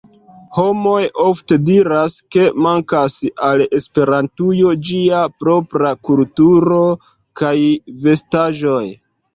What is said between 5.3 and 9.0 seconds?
propra kulturo kaj vestaĵoj